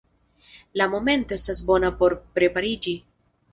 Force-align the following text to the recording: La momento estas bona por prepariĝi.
La 0.81 0.87
momento 0.93 1.37
estas 1.41 1.63
bona 1.69 1.93
por 2.01 2.19
prepariĝi. 2.39 2.99